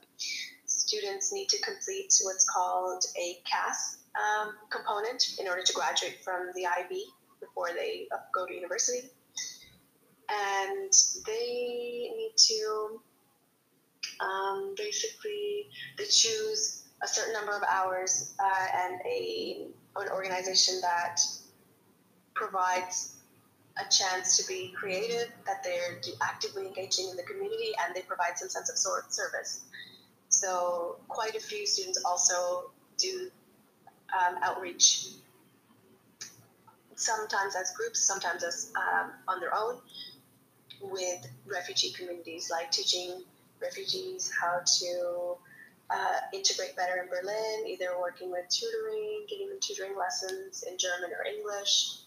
[0.65, 6.51] students need to complete what's called a cas um, component in order to graduate from
[6.55, 7.03] the ib
[7.45, 9.09] before they uh, go to university
[10.29, 10.91] and
[11.25, 13.01] they need to
[14.19, 21.19] um, basically they choose a certain number of hours uh, and a an organization that
[22.33, 23.17] provides
[23.77, 28.37] a chance to be creative, that they're actively engaging in the community, and they provide
[28.37, 29.65] some sense of sort service.
[30.29, 33.29] So quite a few students also do
[34.13, 35.07] um, outreach,
[37.03, 39.77] sometimes as groups, sometimes as um, on their own,
[40.81, 43.23] with refugee communities, like teaching
[43.61, 45.35] refugees how to
[45.89, 51.11] uh, integrate better in Berlin, either working with tutoring, getting them tutoring lessons in German
[51.11, 51.99] or English.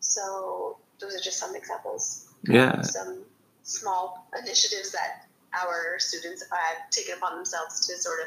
[0.00, 2.28] So those are just some examples.
[2.44, 2.82] Yeah.
[2.82, 3.24] Some
[3.62, 8.26] small initiatives that our students have taken upon themselves to sort of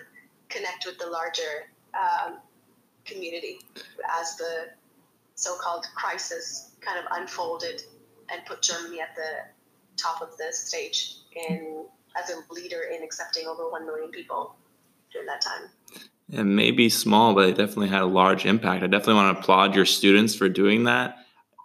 [0.50, 2.38] connect with the larger um,
[3.06, 3.60] community
[4.20, 4.70] as the
[5.38, 7.84] so-called crisis kind of unfolded
[8.30, 9.46] and put Germany at the
[9.96, 11.86] top of the stage in
[12.22, 14.56] as a leader in accepting over 1 million people
[15.12, 15.70] during that time.
[16.32, 18.84] It may be small, but it definitely had a large impact.
[18.84, 21.16] I definitely want to applaud your students for doing that.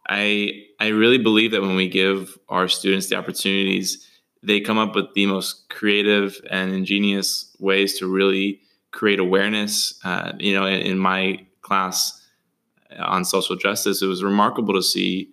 [0.06, 4.06] I I really believe that when we give our students the opportunities,
[4.42, 9.98] they come up with the most creative and ingenious ways to really create awareness.
[10.04, 12.21] Uh, you know, in, in my class
[12.98, 15.31] on social justice, it was remarkable to see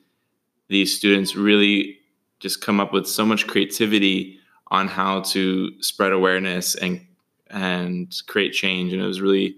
[0.68, 1.98] these students really
[2.40, 7.06] just come up with so much creativity on how to spread awareness and
[7.50, 8.94] and create change.
[8.94, 9.56] And it was really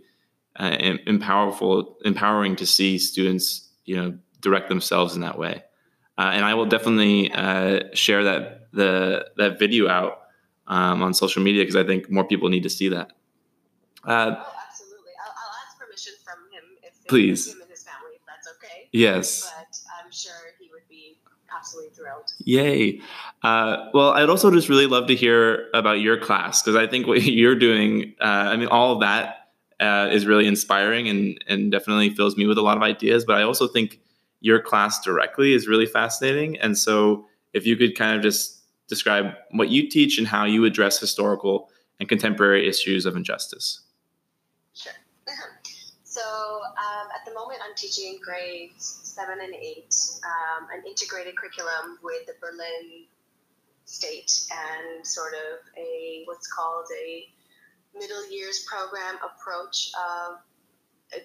[0.57, 5.63] uh, em- empowering to see students, you know, direct themselves in that way.
[6.17, 10.21] Uh, and I will definitely uh, share that the that video out
[10.67, 13.11] um, on social media because I think more people need to see that.
[14.03, 15.11] Uh, oh, absolutely!
[15.23, 17.53] I'll, I'll, ask permission from him if please.
[17.53, 18.80] him and his family, if that's okay.
[18.91, 19.51] Yes.
[19.57, 21.17] But I'm sure he would be
[21.55, 22.31] absolutely thrilled.
[22.39, 23.01] Yay!
[23.43, 27.07] Uh, well, I'd also just really love to hear about your class because I think
[27.07, 29.49] what you're doing, uh, I mean, all of that
[29.79, 33.25] uh, is really inspiring and and definitely fills me with a lot of ideas.
[33.25, 33.99] But I also think
[34.39, 39.33] your class directly is really fascinating, and so if you could kind of just describe
[39.51, 43.81] what you teach and how you address historical and contemporary issues of injustice.
[46.31, 52.25] Um, at the moment, I'm teaching grades seven and eight, um, an integrated curriculum with
[52.25, 53.05] the Berlin
[53.85, 57.27] State and sort of a what's called a
[57.97, 60.39] middle years program approach of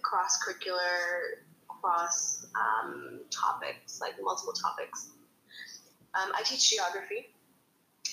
[0.03, 5.11] cross curricular, cross um, topics, like multiple topics.
[6.15, 7.29] Um, I teach geography,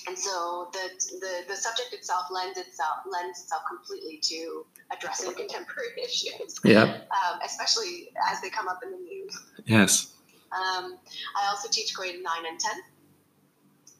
[0.06, 5.90] and so the, the the subject itself lends itself lends itself completely to addressing contemporary
[6.02, 6.58] issues.
[6.64, 6.82] Yeah.
[6.82, 9.38] Um, especially as they come up in the news.
[9.64, 10.12] Yes.
[10.52, 10.98] Um,
[11.36, 12.76] I also teach grade nine and ten,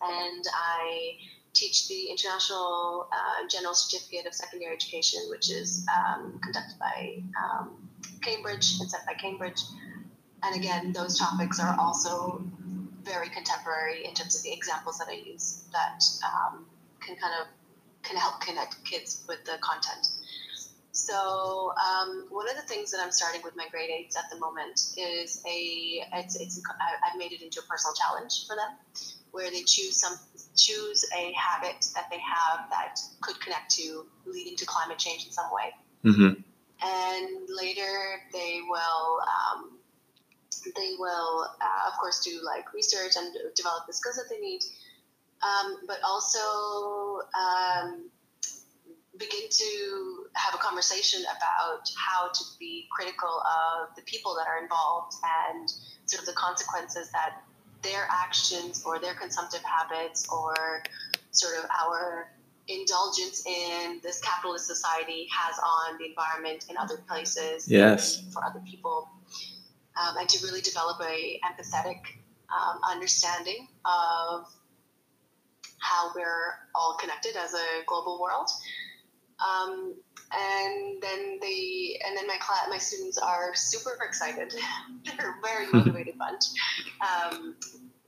[0.03, 1.17] and I
[1.53, 7.89] teach the International uh, General Certificate of Secondary Education, which is um, conducted by um,
[8.23, 9.61] Cambridge and set by Cambridge.
[10.43, 12.45] And again, those topics are also
[13.03, 16.67] very contemporary in terms of the examples that I use that um,
[17.01, 17.47] can kind of
[18.03, 20.09] can help connect kids with the content.
[21.07, 24.39] So um, one of the things that I'm starting with my grade eights at the
[24.39, 26.63] moment is a it's, it's
[27.05, 28.73] I've made it into a personal challenge for them,
[29.33, 30.19] where they choose some
[30.57, 35.33] choose a habit that they have that could connect to leading to climate change in
[35.33, 35.75] some way.
[36.05, 36.41] Mm-hmm.
[36.87, 39.79] And later they will um,
[40.77, 44.63] they will, uh, of course, do like research and develop the skills that they need,
[45.43, 48.11] um, but also um,
[49.19, 54.63] begin to have a conversation about how to be critical of the people that are
[54.63, 55.15] involved
[55.49, 55.73] and
[56.07, 57.43] sort of the consequences that
[57.83, 60.83] their actions or their consumptive habits or
[61.31, 62.33] sort of our
[62.67, 68.61] indulgence in this capitalist society has on the environment in other places yes for other
[68.67, 69.07] people
[70.01, 72.01] um, and to really develop a empathetic
[72.51, 74.47] um, understanding of
[75.79, 78.49] how we're all connected as a global world.
[79.43, 79.95] Um,
[80.33, 84.53] and then they, and then my class, my students are super excited.
[85.05, 86.45] They're a very motivated bunch,
[87.01, 87.55] um,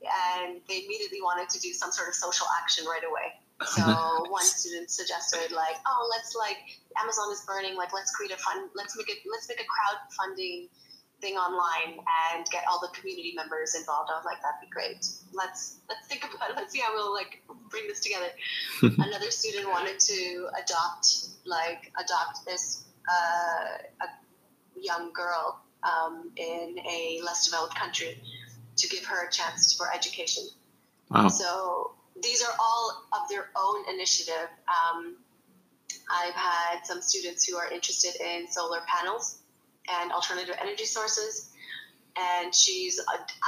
[0.03, 3.33] and they immediately wanted to do some sort of social action right away.
[3.65, 3.81] So
[4.29, 6.57] one student suggested like, oh, let's like
[7.01, 10.69] Amazon is burning, like let's create a fund, let's make it, let's make a crowdfunding
[11.19, 11.97] thing online
[12.33, 14.09] and get all the community members involved.
[14.13, 15.05] I was like, that'd be great.
[15.33, 16.55] Let's let's think about it.
[16.55, 18.27] Let's see how we'll like bring this together.
[18.81, 24.07] Another student wanted to adopt like adopt this uh, a
[24.79, 28.21] young girl um, in a less developed country
[28.75, 30.43] to give her a chance for education.
[31.09, 31.29] Wow.
[31.29, 34.49] So these are all of their own initiative.
[34.67, 35.17] Um,
[36.11, 39.39] I've had some students who are interested in solar panels
[39.89, 41.51] and alternative energy sources.
[42.17, 42.99] And she's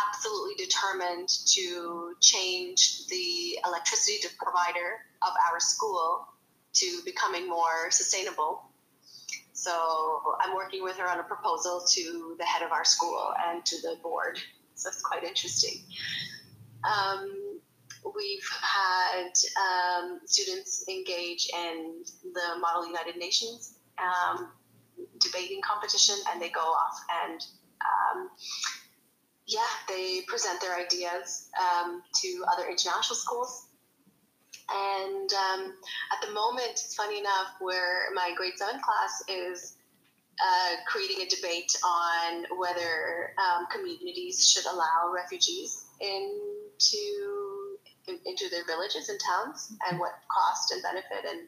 [0.08, 6.28] absolutely determined to change the electricity provider of our school
[6.74, 8.64] to becoming more sustainable.
[9.54, 9.72] So
[10.40, 13.82] I'm working with her on a proposal to the head of our school and to
[13.82, 14.40] the board.
[14.76, 15.84] So it's quite interesting.
[16.86, 17.60] Um,
[18.16, 24.52] we've had um, students engage in the Model United Nations um,
[25.20, 27.42] debating competition and they go off and
[27.82, 28.30] um,
[29.50, 33.68] yeah, they present their ideas um, to other international schools.
[34.72, 35.74] And um,
[36.14, 39.76] at the moment, it's funny enough, where my grade seven class is
[40.40, 47.78] uh, creating a debate on whether um, communities should allow refugees into
[48.08, 51.48] in, into their villages and towns, and what cost and benefit and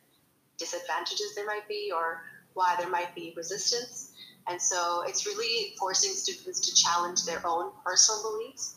[0.58, 2.24] disadvantages there might be, or
[2.54, 4.12] why there might be resistance.
[4.48, 8.76] And so it's really forcing students to challenge their own personal beliefs.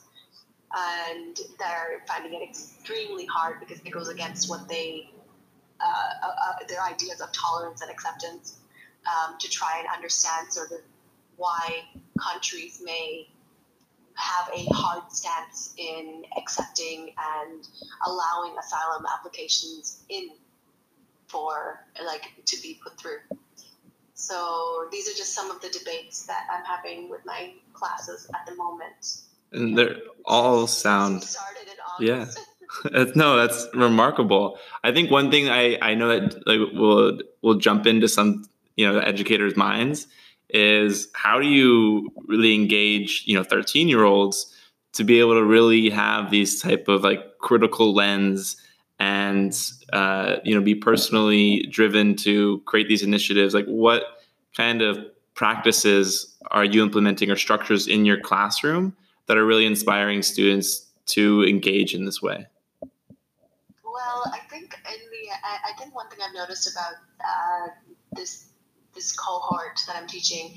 [0.76, 5.10] And they're finding it extremely hard because it goes against what they,
[5.80, 5.86] uh,
[6.22, 8.58] uh, uh, their ideas of tolerance and acceptance
[9.06, 10.78] um, to try and understand sort of
[11.36, 11.84] why
[12.20, 13.28] countries may
[14.16, 17.68] have a hard stance in accepting and
[18.06, 20.30] allowing asylum applications in
[21.26, 23.18] for like to be put through.
[24.26, 28.46] So these are just some of the debates that I'm having with my classes at
[28.46, 29.18] the moment.
[29.52, 31.36] And they're all sound.
[32.00, 32.26] Yeah.
[33.14, 34.58] no, that's remarkable.
[34.82, 38.46] I think one thing I, I know that like will will jump into some
[38.76, 40.06] you know educators' minds
[40.48, 44.52] is how do you really engage you know 13 year olds
[44.94, 48.56] to be able to really have these type of like critical lens
[48.98, 54.13] and uh, you know be personally driven to create these initiatives like what
[54.56, 54.98] kind of
[55.34, 58.96] practices are you implementing or structures in your classroom
[59.26, 62.46] that are really inspiring students to engage in this way
[62.82, 67.68] Well, I think in the I, I think one thing I've noticed about uh,
[68.12, 68.50] this
[68.94, 70.54] this cohort that I'm teaching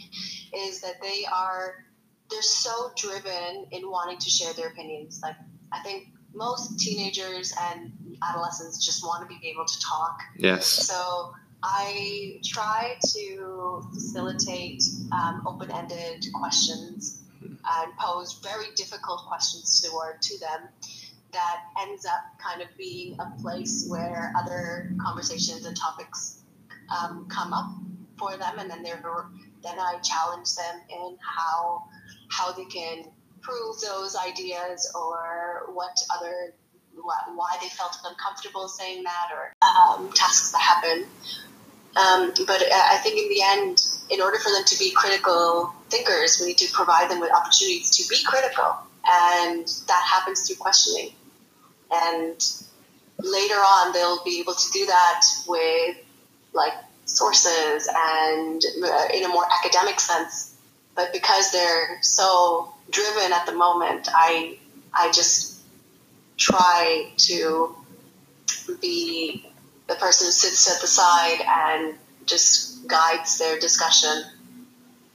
[0.53, 1.85] is that they are
[2.29, 5.19] they're so driven in wanting to share their opinions.
[5.23, 5.35] Like
[5.71, 7.91] I think most teenagers and
[8.23, 10.19] adolescents just want to be able to talk.
[10.37, 10.65] Yes.
[10.65, 11.33] So
[11.70, 20.70] I try to facilitate um, open-ended questions and pose very difficult questions toward to them
[21.34, 26.41] that ends up kind of being a place where other conversations and topics
[26.89, 27.70] um, come up
[28.18, 29.01] for them, and then they're
[29.61, 31.84] then I challenge them in how
[32.30, 33.03] how they can
[33.41, 36.53] prove those ideas or what other
[36.95, 41.05] why they felt uncomfortable saying that or um, tasks that happen.
[41.97, 46.39] Um, but I think in the end, in order for them to be critical thinkers,
[46.39, 48.77] we need to provide them with opportunities to be critical.
[49.09, 51.11] And that happens through questioning.
[51.91, 52.39] And
[53.19, 55.97] later on, they'll be able to do that with
[56.53, 56.73] like
[57.05, 60.55] sources and uh, in a more academic sense.
[60.95, 64.57] But because they're so driven at the moment, I,
[64.93, 65.61] I just
[66.37, 67.75] try to
[68.81, 69.46] be
[69.88, 74.23] the person who sits at the side and just guides their discussion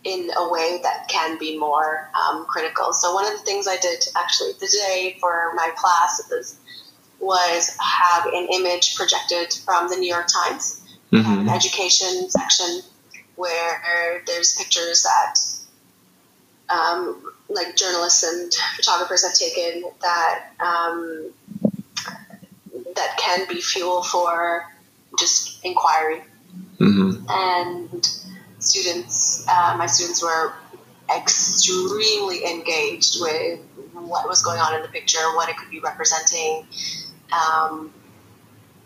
[0.05, 2.93] in a way that can be more um, critical.
[2.93, 6.21] So one of the things I did actually today for my class
[7.21, 11.43] was, have an image projected from the New York Times, mm-hmm.
[11.43, 12.81] an education section
[13.37, 15.35] where there's pictures that
[16.69, 21.31] um, like journalists and photographers have taken that um,
[22.95, 24.65] that can be fuel for
[25.19, 26.23] just inquiry.
[26.79, 27.27] Mm-hmm.
[27.29, 28.19] And
[28.59, 30.53] students, uh, my students were
[31.15, 33.61] extremely engaged with
[33.93, 36.67] what was going on in the picture, what it could be representing,
[37.33, 37.93] um,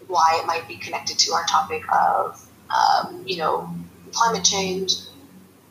[0.09, 3.69] why it might be connected to our topic of, um, you know,
[4.13, 4.93] climate change.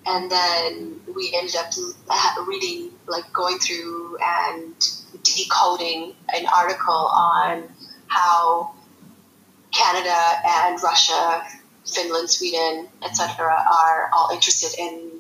[0.08, 1.74] And then we ended up
[2.48, 4.76] reading, like going through and
[5.24, 7.64] decoding an article on
[8.08, 8.74] how
[9.72, 11.43] Canada and Russia,
[11.86, 15.12] Finland, Sweden, etc., are all interested in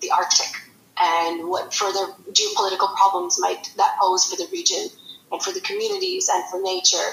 [0.00, 0.52] the Arctic
[1.00, 4.88] and what further geopolitical problems might that pose for the region
[5.30, 7.08] and for the communities and for nature.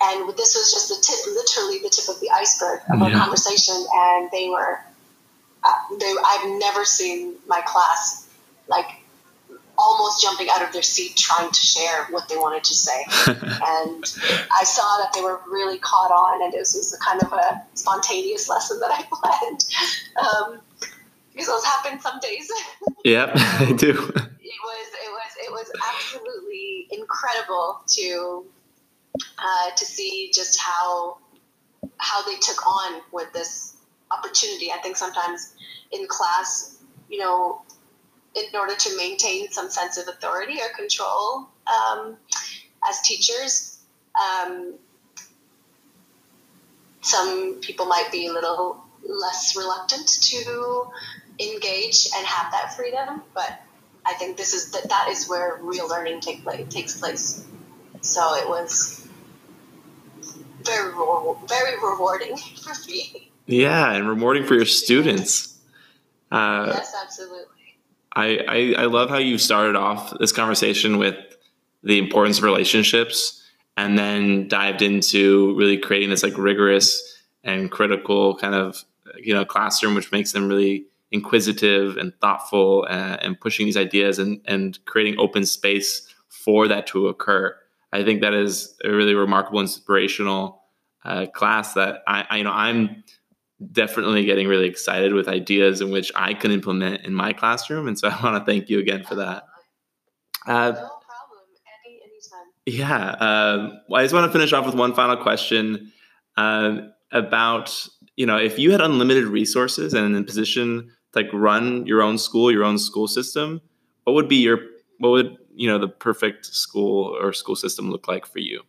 [0.00, 3.74] And this was just the tip, literally the tip of the iceberg of our conversation.
[3.92, 4.80] And they were,
[5.64, 8.28] uh, they, I've never seen my class
[8.68, 8.86] like
[9.78, 13.04] almost jumping out of their seat trying to share what they wanted to say.
[13.26, 14.04] and
[14.50, 17.62] I saw that they were really caught on, and this was a kind of a
[17.74, 19.64] spontaneous lesson that I planned.
[20.16, 20.60] Um,
[21.38, 22.50] because those happen some days.
[23.04, 23.90] yep, I do.
[23.90, 28.44] It was it was it was absolutely incredible to
[29.38, 31.18] uh, to see just how
[31.98, 33.76] how they took on with this
[34.10, 34.72] opportunity.
[34.72, 35.54] I think sometimes
[35.92, 37.62] in class, you know,
[38.34, 42.16] in order to maintain some sense of authority or control um,
[42.88, 43.78] as teachers.
[44.20, 44.74] Um,
[47.00, 50.86] some people might be a little less reluctant to
[51.40, 53.60] engage and have that freedom, but
[54.04, 57.46] I think this is that that is where real learning take place, takes place.
[58.00, 59.06] So it was
[60.62, 60.92] very
[61.46, 63.30] very rewarding for me.
[63.46, 65.56] Yeah, and rewarding for your students.
[66.30, 67.57] Uh, yes, absolutely.
[68.14, 71.16] I, I, I love how you started off this conversation with
[71.82, 73.42] the importance of relationships
[73.76, 78.84] and then dived into really creating this like rigorous and critical kind of
[79.16, 84.18] you know classroom which makes them really inquisitive and thoughtful and, and pushing these ideas
[84.18, 87.56] and, and creating open space for that to occur.
[87.92, 90.62] I think that is a really remarkable inspirational
[91.04, 93.04] uh, class that I, I you know i'm
[93.72, 97.88] definitely getting really excited with ideas in which I can implement in my classroom.
[97.88, 99.44] And so I want to thank you again for that.
[100.46, 101.44] Uh, no problem.
[101.84, 102.46] Any, anytime.
[102.66, 103.10] Yeah.
[103.18, 105.92] Um, well, I just want to finish off with one final question
[106.36, 111.32] um, about, you know, if you had unlimited resources and in a position to like
[111.32, 113.60] run your own school, your own school system,
[114.04, 114.60] what would be your,
[114.98, 118.62] what would, you know, the perfect school or school system look like for you?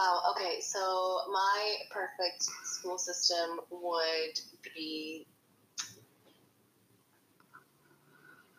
[0.00, 0.22] Wow.
[0.30, 0.60] Okay.
[0.62, 4.40] So my perfect school system would
[4.74, 5.26] be.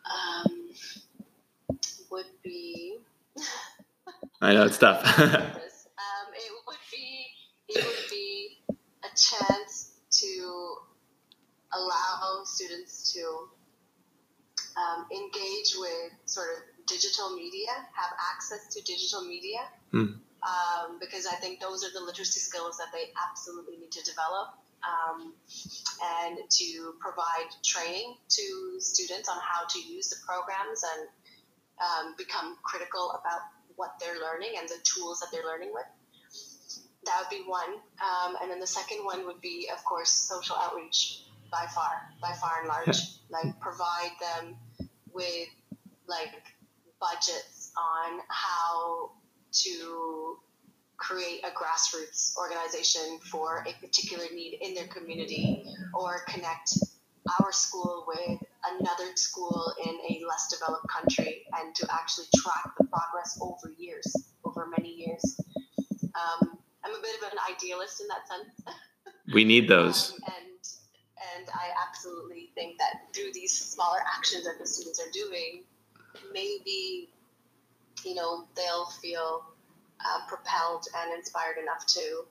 [0.06, 0.68] Um,
[2.12, 2.98] would be.
[4.40, 5.02] I know it's tough.
[5.18, 7.26] um, it would be.
[7.68, 8.58] It would be
[9.02, 10.76] a chance to
[11.72, 13.48] allow students to
[14.76, 19.60] um, engage with sort of digital media, have access to digital media,
[19.92, 20.18] mm.
[20.42, 24.58] Um, because I think those are the literacy skills that they absolutely need to develop.
[24.82, 25.34] Um,
[26.26, 31.08] and to provide training to students on how to use the programs and
[31.78, 33.42] um, become critical about
[33.76, 35.86] what they're learning and the tools that they're learning with.
[37.04, 37.78] That would be one.
[38.02, 41.22] Um, and then the second one would be, of course, social outreach
[41.52, 42.98] by far, by far and large.
[43.30, 44.56] like provide them
[45.12, 45.48] with
[46.06, 46.42] like
[47.00, 49.10] budgets on how
[49.52, 50.38] to
[50.96, 56.78] create a grassroots organization for a particular need in their community or connect
[57.40, 58.38] our school with
[58.78, 64.14] another school in a less developed country and to actually track the progress over years,
[64.44, 65.40] over many years.
[66.14, 68.76] Um, I'm a bit of an idealist in that sense.
[69.34, 70.14] We need those.
[70.26, 70.52] Um, and
[71.38, 75.62] and I absolutely think that through these smaller actions that the students are doing,
[76.32, 77.10] maybe
[78.04, 79.44] you know they'll feel
[80.00, 82.24] uh, propelled and inspired enough to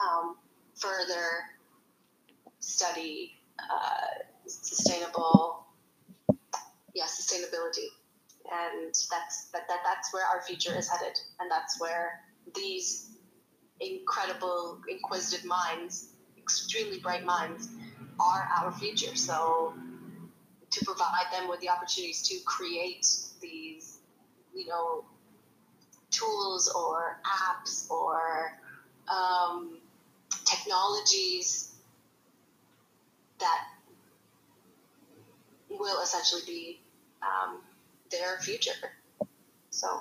[0.00, 0.36] um,
[0.74, 1.44] further
[2.60, 5.66] study uh, sustainable,
[6.94, 7.88] yeah, sustainability,
[8.50, 12.20] and that's that, that that's where our future is headed, and that's where
[12.54, 13.16] these
[13.80, 17.68] incredible, inquisitive minds, extremely bright minds,
[18.20, 19.14] are our future.
[19.16, 19.74] So
[20.70, 23.06] to provide them with the opportunities to create
[23.40, 23.95] these,
[24.56, 25.04] you know,
[26.10, 28.52] tools or apps or
[29.12, 29.78] um,
[30.44, 31.74] technologies
[33.38, 33.64] that
[35.68, 36.80] will essentially be
[37.22, 37.58] um,
[38.10, 38.72] their future.
[39.70, 40.00] So.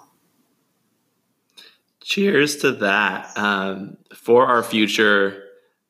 [2.02, 3.38] Cheers to that.
[3.38, 5.44] Um, for our future,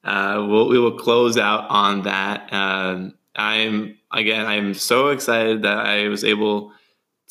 [0.04, 2.52] uh, we'll, we will close out on that.
[2.52, 6.72] Um, I'm again, I'm so excited that I was able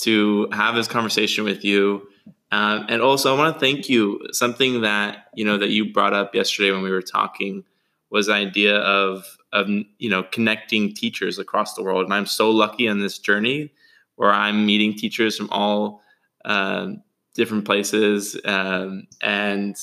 [0.01, 2.09] to have this conversation with you.
[2.51, 4.21] Um, and also, I want to thank you.
[4.33, 7.65] Something that you know that you brought up yesterday when we were talking
[8.11, 12.05] was the idea of of you know connecting teachers across the world.
[12.05, 13.73] And I'm so lucky on this journey
[14.17, 16.03] where I'm meeting teachers from all
[16.45, 17.03] um,
[17.35, 19.77] different places, um, and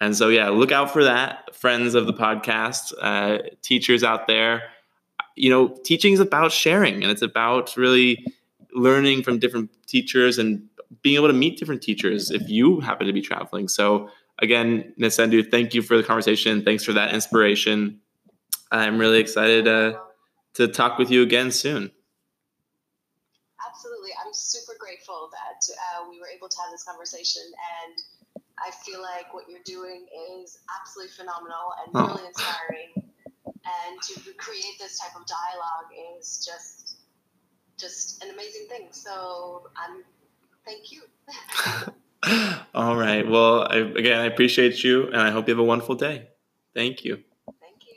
[0.00, 4.62] and so yeah, look out for that, friends of the podcast, uh, teachers out there.
[5.34, 8.24] You know, teaching is about sharing, and it's about really
[8.74, 10.68] learning from different teachers and
[11.02, 13.68] being able to meet different teachers if you happen to be traveling.
[13.68, 16.62] So again, Nisendu, thank you for the conversation.
[16.64, 18.00] Thanks for that inspiration.
[18.70, 19.98] I'm really excited uh,
[20.54, 21.90] to talk with you again soon.
[23.68, 24.10] Absolutely.
[24.24, 27.42] I'm super grateful that uh, we were able to have this conversation.
[27.82, 30.06] And I feel like what you're doing
[30.40, 32.14] is absolutely phenomenal and oh.
[32.14, 33.12] really inspiring.
[33.62, 36.91] And to create this type of dialogue is just
[37.78, 38.88] just an amazing thing.
[38.90, 40.02] So I'm
[40.64, 41.02] thank you.
[42.74, 43.28] All right.
[43.28, 46.28] Well, I, again, I appreciate you, and I hope you have a wonderful day.
[46.74, 47.22] Thank you.
[47.60, 47.92] Thank you.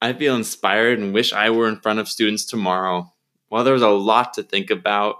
[0.00, 3.12] I feel inspired and wish I were in front of students tomorrow.
[3.48, 5.16] While there was a lot to think about,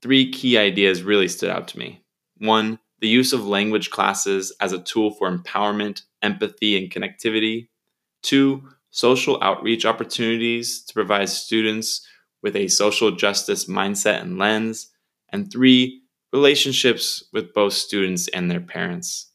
[0.00, 2.00] three key ideas really stood out to me.
[2.38, 7.68] One, the use of language classes as a tool for empowerment, empathy, and connectivity.
[8.22, 12.06] Two, social outreach opportunities to provide students
[12.42, 14.90] with a social justice mindset and lens.
[15.30, 19.32] And three, relationships with both students and their parents.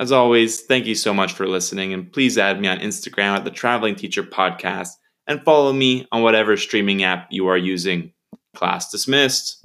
[0.00, 3.44] As always, thank you so much for listening, and please add me on Instagram at
[3.44, 4.90] the Traveling Teacher Podcast
[5.26, 8.12] and follow me on whatever streaming app you are using.
[8.54, 9.64] Class dismissed.